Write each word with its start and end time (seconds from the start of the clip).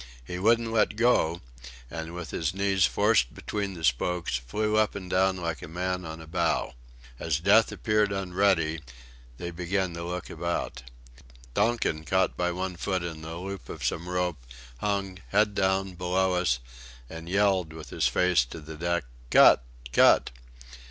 He 0.25 0.39
wouldn't 0.39 0.71
let 0.73 0.95
go, 0.95 1.41
and, 1.91 2.15
with 2.15 2.31
his 2.31 2.55
knees 2.55 2.85
forced 2.87 3.35
between 3.35 3.75
the 3.75 3.83
spokes, 3.83 4.35
flew 4.37 4.75
up 4.75 4.95
and 4.95 5.07
down 5.07 5.37
like 5.37 5.61
a 5.61 5.67
man 5.67 6.05
on 6.05 6.19
a 6.19 6.25
bough. 6.25 6.73
As 7.19 7.39
Death 7.39 7.71
appeared 7.71 8.11
unready, 8.11 8.81
they 9.37 9.51
began 9.51 9.93
to 9.93 10.03
look 10.03 10.27
about. 10.27 10.81
Donkin, 11.53 12.03
caught 12.03 12.35
by 12.35 12.51
one 12.51 12.77
foot 12.77 13.03
in 13.03 13.23
a 13.23 13.37
loop 13.37 13.69
of 13.69 13.85
some 13.85 14.09
rope, 14.09 14.43
hung, 14.79 15.19
head 15.27 15.53
down, 15.53 15.93
below 15.93 16.33
us, 16.33 16.57
and 17.07 17.29
yelled, 17.29 17.71
with 17.71 17.91
his 17.91 18.07
face 18.07 18.43
to 18.45 18.59
the 18.59 18.75
deck: 18.77 19.03
"Cut! 19.29 19.63
Cut!" 19.93 20.31